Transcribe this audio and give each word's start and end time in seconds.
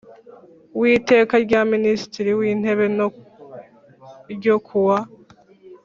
w 0.79 0.81
Iteka 0.95 1.33
rya 1.45 1.61
Minisitiri 1.73 2.31
w 2.39 2.41
Intebe 2.51 2.85
no 2.97 3.07
ryo 4.33 4.55
ku 4.67 4.77
wa 4.87 4.99